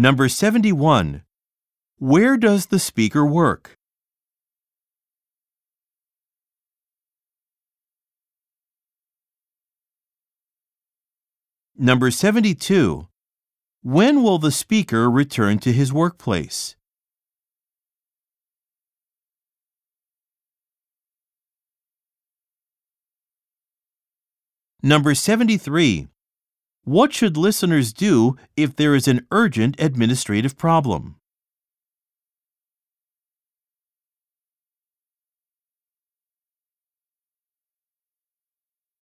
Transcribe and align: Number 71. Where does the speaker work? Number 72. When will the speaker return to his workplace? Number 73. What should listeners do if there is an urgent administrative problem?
Number 0.00 0.30
71. 0.30 1.24
Where 1.98 2.38
does 2.38 2.68
the 2.72 2.78
speaker 2.78 3.22
work? 3.22 3.76
Number 11.76 12.10
72. 12.10 13.08
When 13.82 14.22
will 14.22 14.38
the 14.38 14.50
speaker 14.50 15.10
return 15.10 15.58
to 15.58 15.70
his 15.70 15.92
workplace? 15.92 16.76
Number 24.82 25.14
73. 25.14 26.08
What 26.84 27.12
should 27.12 27.36
listeners 27.36 27.92
do 27.92 28.36
if 28.56 28.74
there 28.74 28.94
is 28.94 29.06
an 29.06 29.26
urgent 29.30 29.76
administrative 29.78 30.56
problem? 30.56 31.19